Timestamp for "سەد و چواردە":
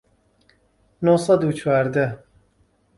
1.25-2.05